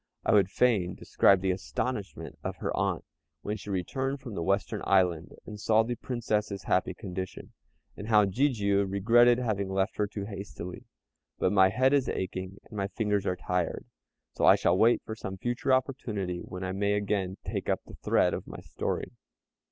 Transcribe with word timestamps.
I 0.25 0.33
would 0.33 0.49
fain 0.49 0.95
describe 0.95 1.41
the 1.41 1.51
astonishment 1.51 2.39
of 2.43 2.55
her 2.55 2.75
aunt 2.75 3.05
when 3.43 3.55
she 3.55 3.69
returned 3.69 4.19
from 4.19 4.33
the 4.33 4.41
Western 4.41 4.81
Island 4.83 5.35
and 5.45 5.59
saw 5.59 5.83
the 5.83 5.93
Princess's 5.93 6.63
happy 6.63 6.95
condition, 6.95 7.53
and 7.95 8.07
how 8.07 8.25
Jijiu 8.25 8.87
regretted 8.87 9.37
having 9.37 9.69
left 9.69 9.97
her 9.97 10.07
too 10.07 10.25
hastily; 10.25 10.85
but 11.37 11.51
my 11.53 11.69
head 11.69 11.93
is 11.93 12.09
aching 12.09 12.57
and 12.63 12.75
my 12.75 12.87
fingers 12.87 13.27
are 13.27 13.35
tired, 13.35 13.85
so 14.33 14.43
I 14.43 14.55
shall 14.55 14.75
wait 14.75 15.03
for 15.05 15.15
some 15.15 15.37
future 15.37 15.71
opportunity 15.71 16.39
when 16.39 16.63
I 16.63 16.71
may 16.71 16.93
again 16.93 17.37
take 17.45 17.69
up 17.69 17.81
the 17.85 17.93
thread 17.93 18.33
of 18.33 18.47
my 18.47 18.59
story. 18.61 19.11